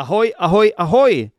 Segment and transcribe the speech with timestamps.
[0.00, 1.30] Ahoj, ahoj, ahoj!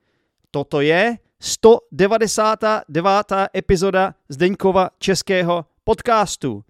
[0.51, 3.49] Toto je 199.
[3.55, 6.63] epizoda Zdeňkova českého podcastu.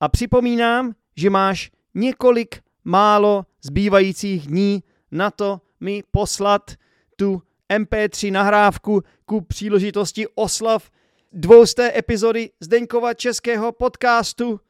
[0.00, 6.70] A připomínám, že máš několik málo zbývajících dní na to mi poslat
[7.16, 10.90] tu MP3 nahrávku ku příležitosti oslav
[11.32, 14.60] dvousté epizody Zdeňkova českého podcastu.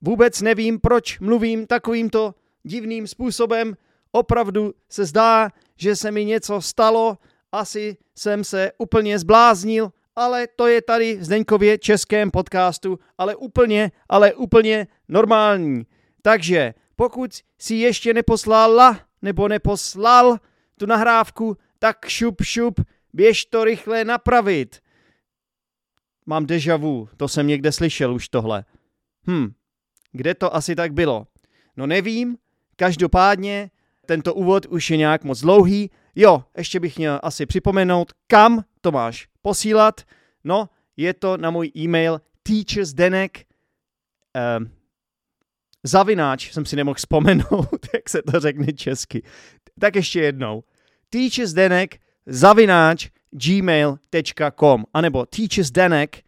[0.00, 3.76] Vůbec nevím, proč mluvím takovýmto divným způsobem.
[4.12, 7.18] Opravdu se zdá, že se mi něco stalo,
[7.52, 13.92] asi jsem se úplně zbláznil, ale to je tady v Zdeňkově českém podcastu, ale úplně,
[14.08, 15.86] ale úplně normální.
[16.22, 20.38] Takže pokud si ještě neposlala nebo neposlal
[20.78, 22.80] tu nahrávku, tak šup šup,
[23.12, 24.80] běž to rychle napravit.
[26.26, 28.64] Mám deja vu, to jsem někde slyšel už tohle.
[29.26, 29.52] Hm,
[30.12, 31.26] kde to asi tak bylo?
[31.76, 32.36] No nevím,
[32.76, 33.70] každopádně
[34.06, 35.90] tento úvod už je nějak moc dlouhý.
[36.14, 40.00] Jo, ještě bych měl asi připomenout, kam to máš posílat.
[40.44, 43.44] No, je to na můj e-mail teachersdenek
[44.58, 44.70] um,
[45.82, 49.22] zavináč, jsem si nemohl vzpomenout, jak se to řekne česky.
[49.80, 50.64] Tak ještě jednou.
[51.10, 56.22] teachersdenek zavináč gmail.com anebo teachersdenek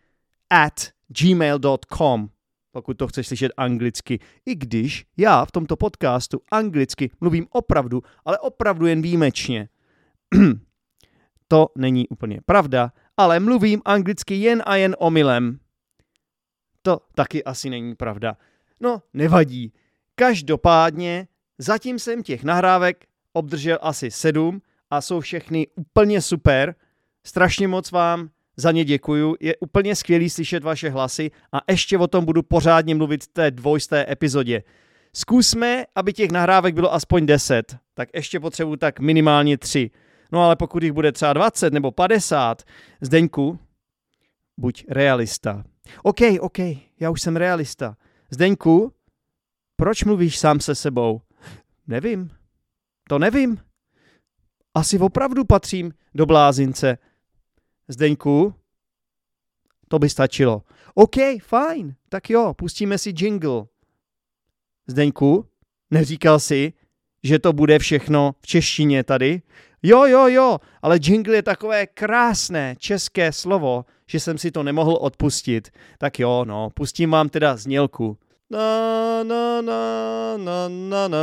[0.50, 2.28] at gmail.com
[2.72, 4.18] pokud to chceš slyšet anglicky.
[4.46, 9.68] I když já v tomto podcastu anglicky mluvím opravdu, ale opravdu jen výjimečně.
[11.48, 15.58] to není úplně pravda, ale mluvím anglicky jen a jen omylem.
[16.82, 18.36] To taky asi není pravda.
[18.80, 19.72] No, nevadí.
[20.14, 26.74] Každopádně zatím jsem těch nahrávek obdržel asi sedm a jsou všechny úplně super.
[27.26, 29.36] Strašně moc vám za ně děkuju.
[29.40, 33.50] Je úplně skvělý slyšet vaše hlasy a ještě o tom budu pořádně mluvit v té
[33.50, 34.62] dvojsté epizodě.
[35.12, 39.90] Zkusme, aby těch nahrávek bylo aspoň 10, tak ještě potřebuji tak minimálně 3.
[40.32, 42.62] No ale pokud jich bude třeba 20 nebo 50,
[43.00, 43.58] Zdeňku,
[44.56, 45.64] buď realista.
[46.02, 46.58] OK, OK,
[47.00, 47.96] já už jsem realista.
[48.30, 48.92] Zdeňku,
[49.76, 51.20] proč mluvíš sám se sebou?
[51.86, 52.30] Nevím.
[53.08, 53.58] To nevím.
[54.74, 56.98] Asi opravdu patřím do blázince.
[57.88, 58.54] Zdeňku,
[59.88, 60.62] to by stačilo.
[60.94, 63.66] OK, fajn, tak jo, pustíme si jingle.
[64.86, 65.46] Zdeňku,
[65.90, 66.72] neříkal si,
[67.22, 69.42] že to bude všechno v češtině tady?
[69.82, 74.98] Jo, jo, jo, ale jingle je takové krásné české slovo, že jsem si to nemohl
[75.00, 75.68] odpustit.
[75.98, 78.18] Tak jo, no, pustím vám teda znělku.
[78.50, 81.18] Na, na, na, na, na, na.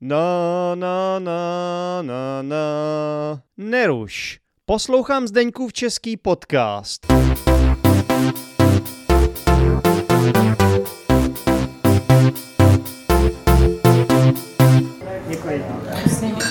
[0.00, 3.42] Na, na, na, na, na.
[3.56, 4.41] Neruš.
[4.66, 7.06] Poslouchám Zdeňkův český podcast.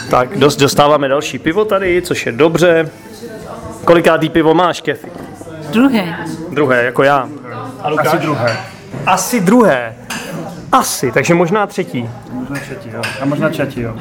[0.10, 2.92] Tak, dost dostáváme další pivo tady, což je dobře.
[3.86, 5.12] Kolikátý pivo máš, Kathy?
[5.72, 6.26] Druhé.
[6.50, 7.30] Druhé, jako já.
[7.80, 8.08] A Lukáš?
[8.08, 8.58] Asi druhé.
[9.06, 9.96] Asi druhé.
[10.72, 12.10] Asi, takže možná třetí.
[12.32, 13.02] Možná třetí, jo.
[13.22, 13.98] A možná třetí, jo.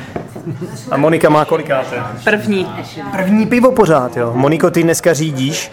[0.91, 2.03] A Monika má kolikáté?
[2.25, 2.67] První.
[3.13, 4.33] První pivo pořád, jo.
[4.35, 5.73] Moniko, ty dneska řídíš?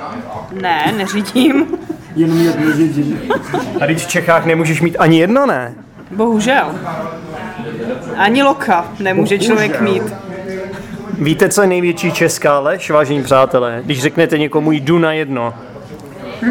[0.61, 1.65] Ne, neřídím.
[2.15, 3.19] Jenom jedno řídí.
[3.81, 5.73] A když v Čechách nemůžeš mít ani jedno, ne?
[6.11, 6.75] Bohužel.
[8.17, 10.03] Ani loka nemůže člověk mít.
[11.13, 13.81] Víte, co je největší česká lež, vážení přátelé?
[13.85, 15.53] Když řeknete někomu jdu na jedno.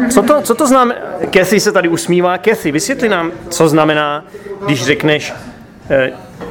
[0.09, 0.99] Co to, co to znamená?
[1.33, 2.37] Kathy se tady usmívá.
[2.37, 4.23] Kathy, vysvětli nám, co znamená,
[4.65, 5.33] když řekneš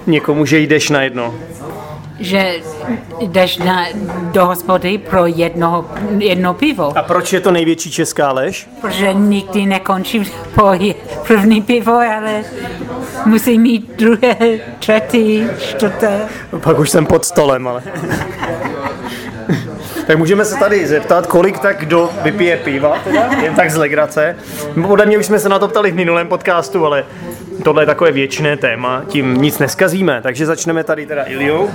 [0.07, 1.35] někomu, že jdeš na jedno.
[2.21, 2.55] že
[3.21, 3.87] jdeš na,
[4.33, 5.85] do hospody pro jedno,
[6.19, 8.69] jedno pivo, A proč je to největší česká lež?
[8.81, 10.71] protože nikdy nekončí po
[11.27, 12.45] první pivo, ale
[13.27, 14.37] musí mít druhé,
[14.79, 16.21] třetí, čtvrté.
[16.61, 17.83] Pak už jsem pod stolem, ale...
[20.07, 23.31] tak můžeme se tady zeptat, kolik tak kdo vypije piva, teda?
[23.43, 24.37] jen tak z legrace.
[24.87, 27.05] Podle mě už jsme se na to ptali v minulém podcastu, ale
[27.62, 31.69] tohle je takové věčné téma, tím nic neskazíme, takže začneme tady teda Iliou.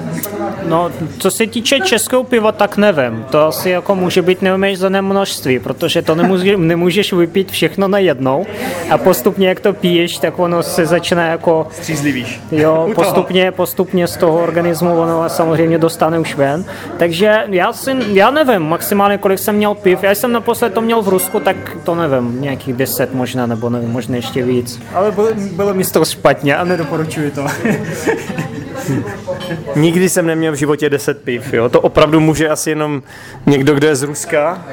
[0.67, 3.25] No, co se týče českého piva, tak nevím.
[3.29, 8.45] To asi jako může být neomezené množství, protože to nemůže, nemůžeš vypít všechno najednou
[8.89, 12.41] a postupně, jak to piješ, tak ono se začne jako Střízlivíš.
[12.51, 16.65] Jo, postupně, postupně z toho organismu ono samozřejmě dostane už ven.
[16.97, 20.03] Takže já si, já nevím maximálně kolik jsem měl piv.
[20.03, 23.89] Já jsem naposled to měl v Rusku, tak to nevím, nějakých 10 možná, nebo nevím,
[23.89, 24.79] možná ještě víc.
[24.93, 25.11] Ale
[25.55, 27.45] bylo, bylo toho špatně a nedoporučuji to.
[29.75, 31.69] Nikdy jsem neměl v životě 10 piv, jo.
[31.69, 33.03] To opravdu může asi jenom
[33.45, 34.65] někdo, kdo je z Ruska.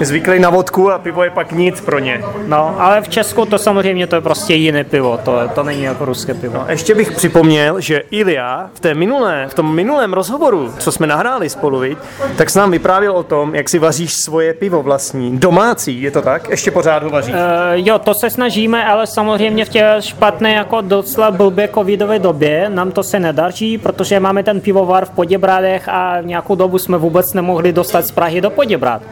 [0.00, 2.22] Je zvyklý na vodku a pivo je pak nic pro ně.
[2.46, 6.04] No, ale v Česku to samozřejmě to je prostě jiné pivo, to, to není jako
[6.04, 6.54] ruské pivo.
[6.54, 11.06] No, ještě bych připomněl, že Ilia v, té minulé, v tom minulém rozhovoru, co jsme
[11.06, 11.98] nahráli spolu, viď,
[12.36, 16.22] tak s nám vyprávěl o tom, jak si vaříš svoje pivo vlastní, domácí, je to
[16.22, 16.48] tak?
[16.48, 17.34] Ještě pořád ho vaříš.
[17.34, 17.40] Uh,
[17.74, 22.90] jo, to se snažíme, ale samozřejmě v té špatné jako docela blbě covidové době nám
[22.90, 27.72] to se nedaří, protože máme ten pivovar v Poděbradech a nějakou dobu jsme vůbec nemohli
[27.72, 29.02] dostat z Prahy do Poděbrad.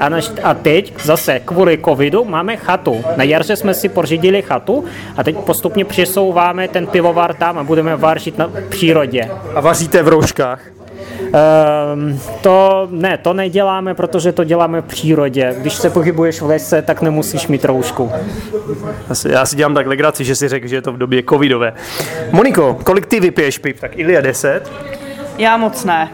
[0.00, 3.04] A, naš, a teď zase kvůli covidu máme chatu.
[3.16, 4.84] Na jaře jsme si pořídili chatu
[5.16, 9.30] a teď postupně přesouváme ten pivovar tam a budeme vařit na přírodě.
[9.54, 10.60] A vaříte v rouškách?
[11.94, 15.54] Um, to ne, to neděláme, protože to děláme v přírodě.
[15.58, 18.12] Když se pohybuješ v lese, tak nemusíš mít roušku.
[19.28, 21.72] Já si dělám tak legraci, že si řekl, že je to v době covidové.
[22.30, 23.80] Moniko, kolik ty vypiješ piv?
[23.80, 24.72] Tak Ilia 10.
[25.38, 26.08] Já moc ne.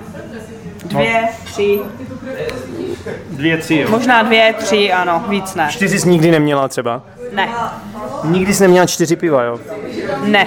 [0.84, 1.78] Dvě, tři,
[3.30, 3.88] Dvě, tři, jo.
[3.90, 5.68] možná dvě, tři, ano, víc ne.
[5.70, 7.02] Čtyři jsi nikdy neměla třeba?
[7.32, 7.48] Ne,
[8.24, 9.60] Nikdy jsi neměla čtyři piva, jo?
[10.24, 10.46] ne.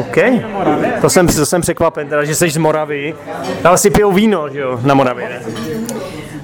[0.00, 0.16] OK.
[1.00, 3.14] To jsem, to jsem překvapen, teda, že jsi z Moravy.
[3.64, 5.42] Ale si pijou víno, že jo, na Moravě, ne?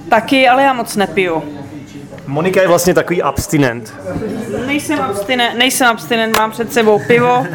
[0.08, 1.42] Taky, ale já moc nepiju.
[2.26, 3.94] Monika je vlastně takový abstinent.
[4.66, 7.46] Nejsem abstinent, nejsem abstinent, mám před sebou pivo,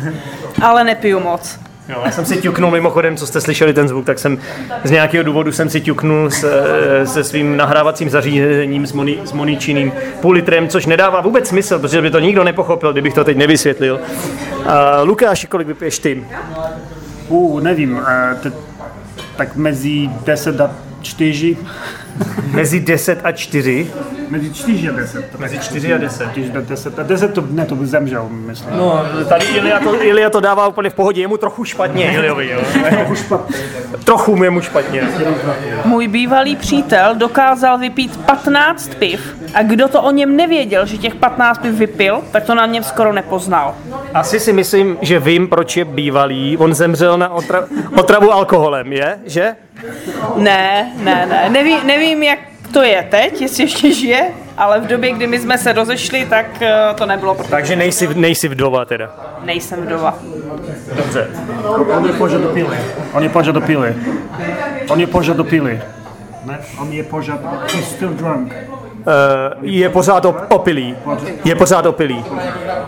[0.62, 1.60] ale nepiju moc.
[1.90, 4.38] Jo, já jsem si ťuknul mimochodem, co jste slyšeli ten zvuk, tak jsem
[4.84, 9.32] z nějakého důvodu jsem si ťuknul s, eh, se svým nahrávacím zařízením s, moni, s
[9.32, 9.92] moničiným
[10.22, 14.00] půl litrem, což nedává vůbec smysl, protože by to nikdo nepochopil, kdybych to teď nevysvětlil.
[14.60, 14.68] Uh,
[15.04, 16.26] Lukáš, kolik vypiješ ty?
[17.28, 18.52] Uh, nevím, eh, t-
[19.36, 20.72] tak mezi 10 a
[21.02, 21.58] 4,
[22.52, 23.88] Mezi 10 a 4.
[24.30, 25.40] mezi 4 a 10.
[25.40, 26.30] Mezi 4 a 10.
[26.32, 27.00] 4 a 10.
[27.00, 28.78] A 10 to, ne, to by zemřel, myslím.
[28.78, 32.50] No, tady Ilia to, Ilia to dává úplně v pohodě, je mu trochu špatně, Iliovi,
[32.50, 32.60] jo.
[34.04, 35.04] trochu mu je mu špatně.
[35.86, 41.16] Můj bývalý přítel dokázal vypít 15 piv a kdo to o něm nevěděl, že těch
[41.16, 43.76] 15 piv vypil, tak to na něm skoro nepoznal.
[44.14, 46.58] Asi si myslím, že vím, proč je bývalý.
[46.58, 47.68] On zemřel na otra-
[47.98, 49.20] otravu alkoholem, je?
[49.26, 49.56] Že?
[50.36, 52.40] Ne, ne, ne, Neví, nevím, jak
[52.74, 56.62] to je teď, jestli ještě žije, ale v době, kdy my jsme se rozešli, tak
[56.62, 59.10] eh, to nebylo, protože Takže nejsi, nejsi vdova teda.
[59.44, 60.18] nejsem vdova.
[60.96, 61.28] Dobře.
[61.98, 62.78] On je pořád dopili.
[63.14, 63.96] On je pořád dopili.
[64.90, 65.82] On je pořád dopili.
[66.46, 66.60] Ne?
[66.82, 67.40] On je pořád,
[67.74, 68.54] he's still drunk.
[69.06, 69.14] Uh,
[69.62, 70.96] je pořád op- opilý.
[71.46, 72.26] Je pořád opilý.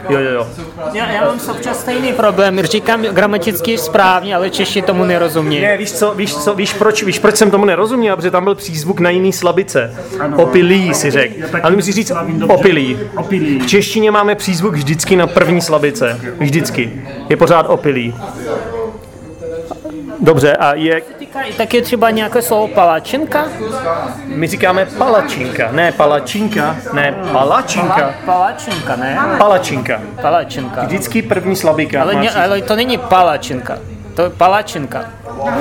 [0.10, 0.48] Jo, jo, jo.
[0.94, 5.62] Já, já mám občas stejný problém, říkám gramaticky správně, ale Češi tomu nerozumí.
[5.62, 8.56] Ne, víš co, víš co, víš proč, víš proč jsem tomu nerozuměl, protože tam byl
[8.56, 9.94] přízvuk na jiný slabice.
[10.36, 11.34] Opilý si řekl.
[11.64, 12.12] Ale musíš říct
[12.48, 13.00] opilý.
[13.18, 13.60] Opilý.
[13.60, 16.20] V češtině máme přízvuk vždycky na první slabice.
[16.40, 17.04] Vždycky.
[17.30, 18.16] Je pořád opilý.
[20.20, 21.02] Dobře, a je,
[21.58, 23.46] Tak je třeba nějaké slovo palačinka?
[24.26, 29.20] my říkáme palačinka, ne palačinka, ne palačinka, Palačinka, ne?
[29.38, 30.02] palačinka.
[30.22, 30.82] Palačinka.
[30.84, 32.02] Vždycky první slabika.
[32.02, 33.78] Ale, ne, ale to není palačinka,
[34.16, 35.06] to je palačinka.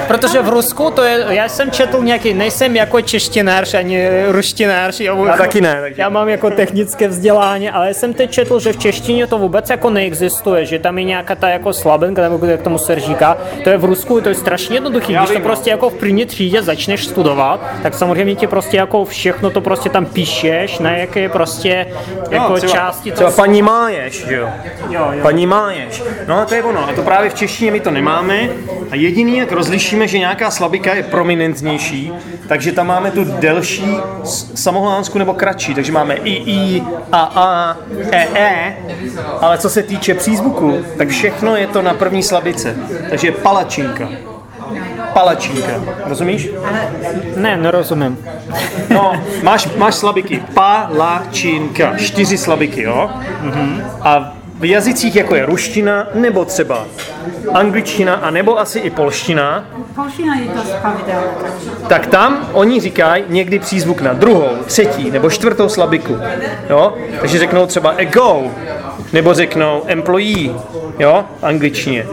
[0.08, 5.00] Protože v Rusku to je, já jsem četl nějaký, nejsem jako češtinář ani ruštinář.
[5.00, 5.94] Já, Já taky ne, taky.
[6.00, 9.90] Já mám jako technické vzdělání, ale jsem teď četl, že v češtině to vůbec jako
[9.90, 13.36] neexistuje, že tam je nějaká ta jako slabenka, nebo jak tomu se říká.
[13.64, 15.12] To je v Rusku, to je strašně jednoduchý.
[15.12, 15.44] Já Když to no.
[15.44, 19.88] prostě jako v první třídě začneš studovat, tak samozřejmě ti prostě jako všechno to prostě
[19.88, 21.86] tam píšeš, na jaké prostě
[22.30, 24.48] jako No, třeba, části to třeba paní Máješ, že jo?
[24.90, 25.22] Jo, jo.
[25.22, 26.02] Paní Máješ.
[26.26, 26.88] No a to je ono.
[26.88, 28.43] A to právě v češtině my to nemáme.
[28.90, 32.12] A jediný, jak rozlišíme, že nějaká slabika je prominentnější,
[32.48, 33.96] takže tam máme tu delší
[34.54, 35.74] samohlánsku nebo kratší.
[35.74, 36.82] Takže máme i, i,
[37.12, 37.76] a, a,
[38.10, 38.76] e, e.
[39.40, 42.76] Ale co se týče přízvuku, tak všechno je to na první slabice.
[43.10, 44.08] Takže palačinka.
[45.12, 45.84] Palačinka.
[46.06, 46.48] Rozumíš?
[47.36, 48.18] Ne, nerozumím.
[48.90, 50.42] No, máš, máš slabiky.
[50.54, 51.96] Palačinka.
[51.96, 53.10] Čtyři slabiky, jo?
[54.00, 56.86] A v jazycích, jako je ruština, nebo třeba
[57.52, 59.64] angličtina, a nebo asi i polština,
[59.94, 61.26] Polština je to pravidelné.
[61.88, 66.16] tak tam oni říkají někdy přízvuk na druhou, třetí nebo čtvrtou slabiku.
[66.70, 66.94] Jo?
[67.20, 68.42] Takže řeknou třeba a go,
[69.12, 70.54] nebo řeknou employee,
[70.98, 72.06] jo, angličtině.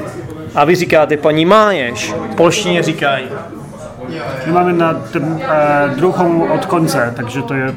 [0.56, 3.25] A vy říkáte paní Máješ, polštině říkají.
[4.46, 7.75] My máme na ten, uh, druhou od konce, takže to je,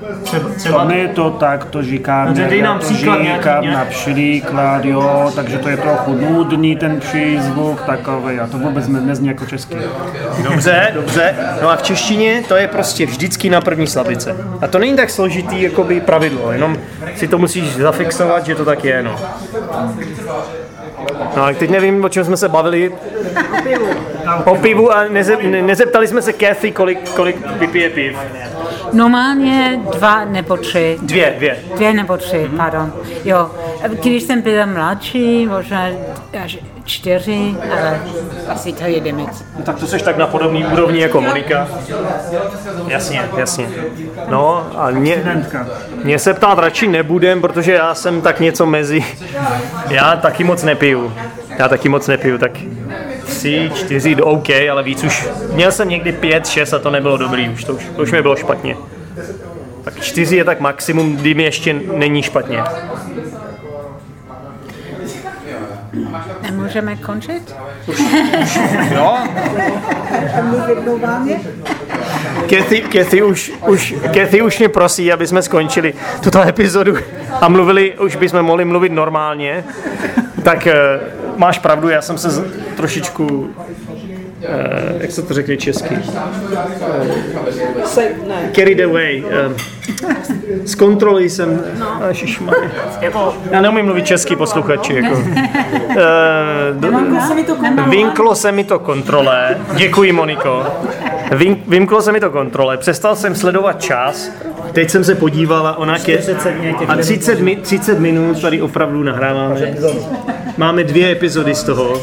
[0.68, 3.72] to my to tak to říkáme, Takže dej nám já to příklad říkám ne?
[3.72, 9.28] například, jo, takže to je trochu nudný ten přízvuk takový, a to vůbec ne, nezní
[9.28, 9.76] jako český.
[10.42, 11.34] Dobře, dobře.
[11.62, 14.36] No a v češtině to je prostě vždycky na první slabice.
[14.60, 16.76] A to není tak složitý jakoby pravidlo, jenom
[17.16, 19.16] si to musíš zafixovat, že to tak je, no.
[21.37, 22.92] No teď nevím, o čem jsme se bavili.
[24.44, 28.18] O pivu a neze, ne, nezeptali jsme se Kathy, kolik, kolik vypije piv.
[28.94, 30.98] Normálně dva nebo tři.
[31.02, 31.56] Dvě, dvě.
[31.74, 32.56] Dvě nebo tři, mm-hmm.
[32.56, 32.92] pardon.
[33.24, 33.50] Jo,
[33.88, 35.86] když jsem byla mladší, možná
[36.44, 38.00] až čtyři, ale
[38.48, 39.28] asi to je limit.
[39.58, 41.68] No, tak to jsi tak na podobný úrovni jako Monika.
[42.86, 43.68] Jasně, jasně.
[44.28, 45.42] No a mě,
[46.04, 49.04] mě se ptát radši nebudem, protože já jsem tak něco mezi.
[49.88, 51.12] Já taky moc nepiju.
[51.58, 52.50] Já taky moc nepiju, tak
[53.24, 55.28] tři, čtyři, OK, ale víc už.
[55.52, 58.22] Měl jsem někdy pět, šest a to nebylo dobrý, už to už, to už mi
[58.22, 58.76] bylo špatně.
[59.84, 62.62] Tak čtyři je tak maximum, kdy mi ještě není špatně.
[66.42, 67.54] Nemůžeme končit?
[68.94, 69.16] Jo?
[72.50, 76.96] Kathy, Kathy, už, už, Kathy už mě prosí, aby jsme skončili tuto epizodu
[77.40, 79.64] a mluvili, už bychom mohli mluvit normálně.
[80.42, 81.00] Tak eh,
[81.36, 82.42] máš pravdu, já jsem se z,
[82.76, 83.50] trošičku
[84.44, 85.94] Uh, jak se to řekne česky?
[85.94, 86.02] Uh,
[88.52, 89.24] carried away.
[89.24, 89.30] Uh,
[90.64, 91.62] z kontroly jsem...
[91.78, 92.00] No.
[93.50, 94.94] Já neumím mluvit česky, posluchači.
[94.94, 95.16] Jako.
[95.16, 95.24] Uh,
[97.88, 99.56] Vynklo se mi to kontrole.
[99.76, 100.66] Děkuji, Moniko.
[101.68, 102.76] Vymklo se mi to kontrole.
[102.76, 104.30] Přestal jsem sledovat čas.
[104.72, 106.18] Teď jsem se podívala, ona ke...
[106.88, 109.74] A 30, mi, 30 minut tady opravdu nahráváme.
[110.56, 112.02] Máme dvě epizody z toho.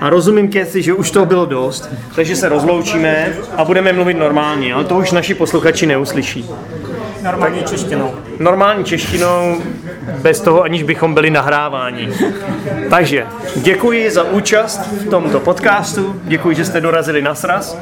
[0.00, 1.90] A rozumím, Kathy, že už to bylo dost.
[2.14, 4.74] Takže se rozloučíme a budeme mluvit normálně.
[4.74, 6.50] Ale to už naši posluchači neuslyší.
[7.22, 8.14] Normální češtinou.
[8.38, 9.56] Normální češtinou,
[10.22, 12.08] bez toho, aniž bychom byli nahráváni.
[12.90, 17.78] Takže děkuji za účast v tomto podcastu, děkuji, že jste dorazili na sraz.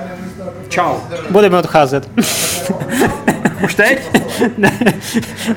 [0.68, 0.94] Čau.
[1.30, 2.10] Budeme odcházet.
[3.64, 4.10] Už teď?
[4.58, 4.78] ne,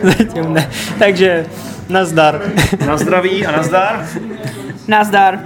[0.03, 0.69] zatím ne.
[0.99, 1.45] Takže
[1.89, 2.41] nazdar.
[2.85, 4.07] Na zdraví a nazdar.
[4.87, 5.39] Nazdar.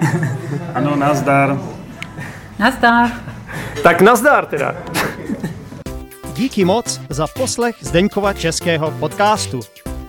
[0.73, 1.59] Ano, nazdar.
[2.59, 3.09] Nazdar.
[3.83, 4.75] Tak nazdar teda.
[6.33, 9.59] Díky moc za poslech Zdeňkova českého podcastu.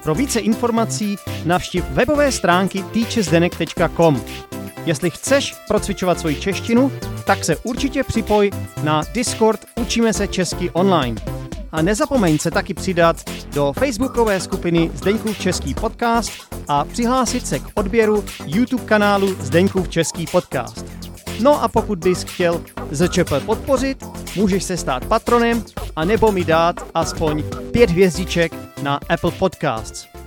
[0.02, 4.22] Pro více informací navštiv webové stránky teacherzdenek.com.
[4.86, 6.92] Jestli chceš procvičovat svoji češtinu,
[7.26, 8.50] tak se určitě připoj
[8.82, 11.37] na Discord Učíme se česky online.
[11.72, 13.16] A nezapomeň se taky přidat
[13.54, 16.30] do facebookové skupiny Zdeňkův český podcast
[16.68, 20.84] a přihlásit se k odběru YouTube kanálu Zdeňkův český podcast.
[21.40, 22.60] No a pokud bys chtěl
[22.90, 24.04] ZČP podpořit,
[24.36, 25.64] můžeš se stát patronem
[25.96, 30.17] a nebo mi dát aspoň pět hvězdiček na Apple Podcasts.